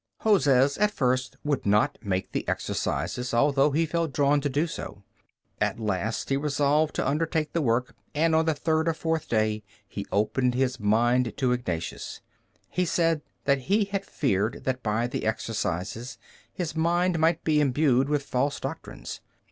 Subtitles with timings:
[0.21, 5.03] Hozes at first would not make the Exercises, although he felt drawn to do so.
[5.59, 9.61] At last he resolved to undertake the work, and on the third or fourth day
[9.87, 12.19] he opened his mind to Ignatius.
[12.67, 16.17] He said that he had feared that by the Exercises
[16.51, 19.21] his mind might be imbued with false doctrines.